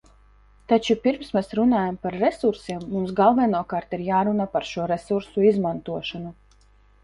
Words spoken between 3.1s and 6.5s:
galvenokārt ir jārunā par šo resursu izmantošanu.